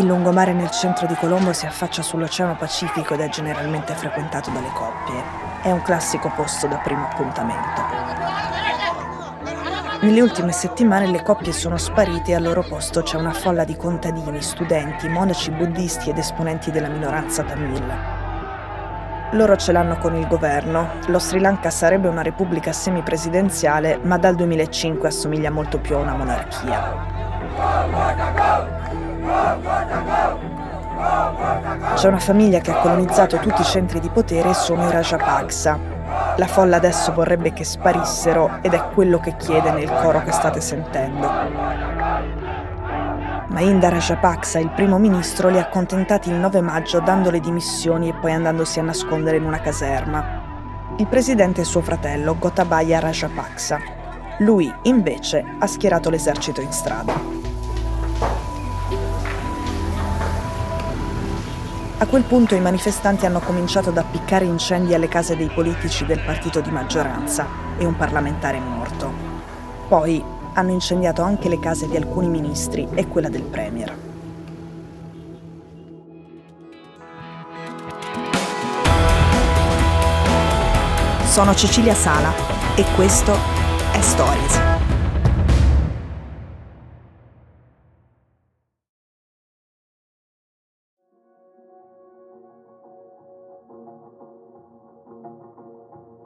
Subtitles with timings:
[0.00, 4.72] Il lungomare nel centro di Colombo si affaccia sull'Oceano Pacifico ed è generalmente frequentato dalle
[4.72, 5.22] coppie.
[5.60, 7.82] È un classico posto da primo appuntamento.
[10.00, 13.76] Nelle ultime settimane le coppie sono sparite e al loro posto c'è una folla di
[13.76, 17.94] contadini, studenti, monaci buddisti ed esponenti della minoranza tamil.
[19.32, 20.92] Loro ce l'hanno con il governo.
[21.08, 26.14] Lo Sri Lanka sarebbe una repubblica semipresidenziale, ma dal 2005 assomiglia molto più a una
[26.14, 27.18] monarchia.
[31.94, 35.78] C'è una famiglia che ha colonizzato tutti i centri di potere e sono i Rajapaksa.
[36.36, 40.60] La folla adesso vorrebbe che sparissero ed è quello che chiede nel coro che state
[40.60, 41.28] sentendo.
[43.48, 48.14] Mahinda Rajapaksa, il primo ministro, li ha accontentati il 9 maggio dando le dimissioni e
[48.14, 50.94] poi andandosi a nascondere in una caserma.
[50.96, 53.78] Il presidente è suo fratello, Gotabaya Rajapaksa.
[54.38, 57.39] Lui, invece, ha schierato l'esercito in strada.
[62.02, 66.18] A quel punto i manifestanti hanno cominciato ad appiccare incendi alle case dei politici del
[66.20, 69.12] partito di maggioranza e un parlamentare è morto.
[69.86, 73.94] Poi hanno incendiato anche le case di alcuni ministri e quella del Premier.
[81.26, 82.32] Sono Cecilia Sala
[82.76, 83.36] e questo
[83.92, 84.69] è Stories.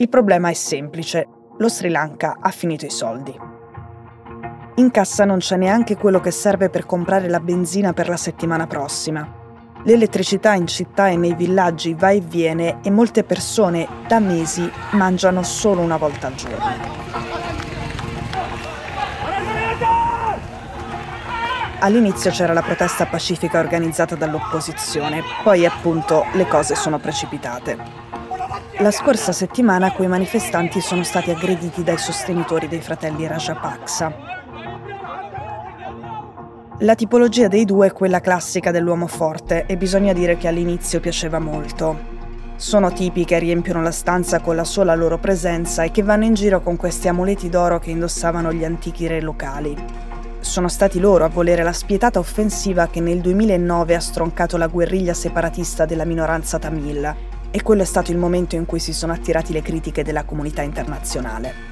[0.00, 1.28] Il problema è semplice.
[1.58, 3.38] Lo Sri Lanka ha finito i soldi.
[4.76, 8.66] In cassa non c'è neanche quello che serve per comprare la benzina per la settimana
[8.66, 9.30] prossima.
[9.84, 15.42] L'elettricità in città e nei villaggi va e viene e molte persone da mesi mangiano
[15.42, 16.98] solo una volta al giorno.
[21.80, 28.09] All'inizio c'era la protesta pacifica organizzata dall'opposizione, poi appunto le cose sono precipitate.
[28.80, 34.10] La scorsa settimana quei manifestanti sono stati aggrediti dai sostenitori dei fratelli Rajapaksa.
[36.78, 41.38] La tipologia dei due è quella classica dell'uomo forte e bisogna dire che all'inizio piaceva
[41.38, 41.98] molto.
[42.56, 46.32] Sono tipi che riempiono la stanza con la sola loro presenza e che vanno in
[46.32, 49.76] giro con questi amuleti d'oro che indossavano gli antichi re locali.
[50.40, 55.12] Sono stati loro a volere la spietata offensiva che nel 2009 ha stroncato la guerriglia
[55.12, 59.52] separatista della minoranza tamil e quello è stato il momento in cui si sono attirati
[59.52, 61.70] le critiche della comunità internazionale.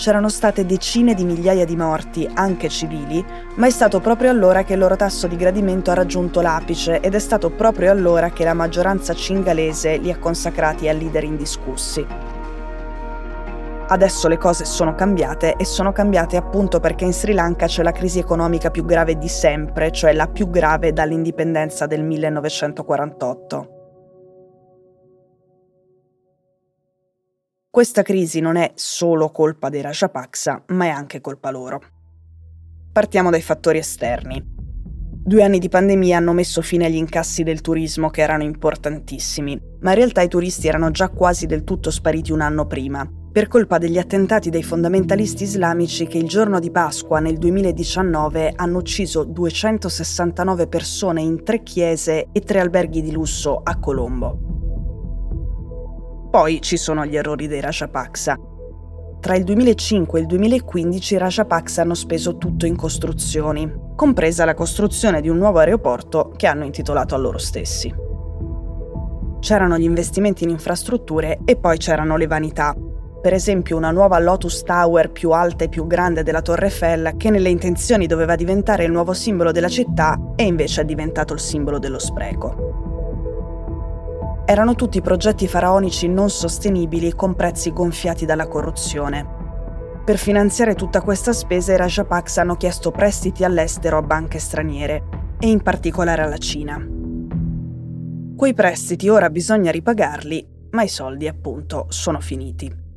[0.00, 3.22] C'erano state decine di migliaia di morti, anche civili,
[3.56, 7.14] ma è stato proprio allora che il loro tasso di gradimento ha raggiunto l'apice ed
[7.14, 12.06] è stato proprio allora che la maggioranza cingalese li ha consacrati a leader indiscussi.
[13.88, 17.92] Adesso le cose sono cambiate e sono cambiate appunto perché in Sri Lanka c'è la
[17.92, 23.79] crisi economica più grave di sempre, cioè la più grave dall'indipendenza del 1948.
[27.72, 31.80] Questa crisi non è solo colpa dei Rajapaksa, ma è anche colpa loro.
[32.90, 34.42] Partiamo dai fattori esterni.
[34.44, 39.90] Due anni di pandemia hanno messo fine agli incassi del turismo che erano importantissimi, ma
[39.90, 43.78] in realtà i turisti erano già quasi del tutto spariti un anno prima, per colpa
[43.78, 50.66] degli attentati dei fondamentalisti islamici che il giorno di Pasqua nel 2019 hanno ucciso 269
[50.66, 54.59] persone in tre chiese e tre alberghi di lusso a Colombo.
[56.30, 58.38] Poi ci sono gli errori dei Rajapaksa.
[59.18, 64.54] Tra il 2005 e il 2015 i Rajapaksa hanno speso tutto in costruzioni, compresa la
[64.54, 67.92] costruzione di un nuovo aeroporto che hanno intitolato a loro stessi.
[69.40, 72.76] C'erano gli investimenti in infrastrutture e poi c'erano le vanità.
[73.20, 77.30] Per esempio una nuova Lotus Tower più alta e più grande della Torre Eiffel che
[77.30, 81.80] nelle intenzioni doveva diventare il nuovo simbolo della città e invece è diventato il simbolo
[81.80, 82.89] dello spreco
[84.44, 89.38] erano tutti progetti faraonici non sostenibili con prezzi gonfiati dalla corruzione.
[90.04, 95.48] Per finanziare tutta questa spesa i Rajapaks hanno chiesto prestiti all'estero a banche straniere, e
[95.48, 96.78] in particolare alla Cina.
[98.36, 102.88] Quei prestiti ora bisogna ripagarli, ma i soldi appunto sono finiti.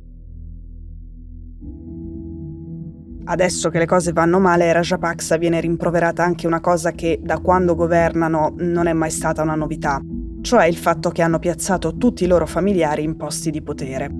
[3.26, 7.74] Adesso che le cose vanno male, Rajapaksa viene rimproverata anche una cosa che da quando
[7.74, 9.98] governano non è mai stata una novità,
[10.44, 14.10] cioè il fatto che hanno piazzato tutti i loro familiari in posti di potere.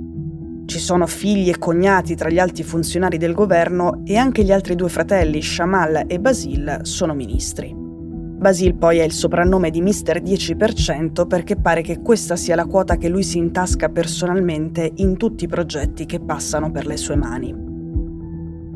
[0.64, 4.74] Ci sono figli e cognati tra gli alti funzionari del governo e anche gli altri
[4.74, 7.74] due fratelli, Shamal e Basil, sono ministri.
[7.76, 12.96] Basil poi ha il soprannome di Mister 10% perché pare che questa sia la quota
[12.96, 17.54] che lui si intasca personalmente in tutti i progetti che passano per le sue mani.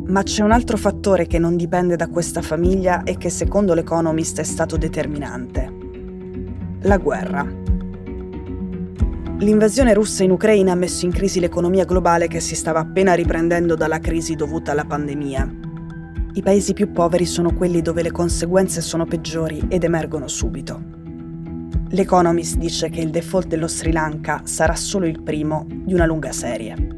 [0.05, 4.39] Ma c'è un altro fattore che non dipende da questa famiglia e che secondo l'Economist
[4.39, 5.78] è stato determinante.
[6.89, 7.47] La guerra.
[9.41, 13.75] L'invasione russa in Ucraina ha messo in crisi l'economia globale che si stava appena riprendendo
[13.75, 15.53] dalla crisi dovuta alla pandemia.
[16.33, 20.81] I paesi più poveri sono quelli dove le conseguenze sono peggiori ed emergono subito.
[21.91, 26.33] L'Economist dice che il default dello Sri Lanka sarà solo il primo di una lunga
[26.33, 26.98] serie.